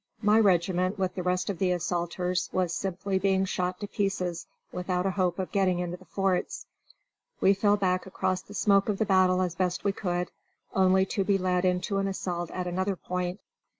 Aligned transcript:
My 0.23 0.39
regiment, 0.39 0.97
with 0.97 1.13
the 1.13 1.21
rest 1.21 1.47
of 1.51 1.59
the 1.59 1.71
assaulters, 1.73 2.49
was 2.51 2.73
simply 2.73 3.19
being 3.19 3.45
shot 3.45 3.79
to 3.81 3.87
pieces 3.87 4.47
without 4.71 5.05
a 5.05 5.11
hope 5.11 5.37
of 5.37 5.51
getting 5.51 5.77
into 5.77 5.95
the 5.95 6.05
forts. 6.05 6.65
We 7.39 7.53
fell 7.53 7.77
back 7.77 8.07
under 8.07 8.41
the 8.47 8.55
smoke 8.55 8.89
of 8.89 8.97
the 8.97 9.05
battle 9.05 9.43
as 9.43 9.53
best 9.53 9.83
we 9.83 9.91
could, 9.91 10.31
only 10.73 11.05
to 11.05 11.23
be 11.23 11.37
led 11.37 11.65
into 11.65 11.99
an 11.99 12.07
assault 12.07 12.49
at 12.49 12.65
another 12.65 12.95
point. 12.95 13.41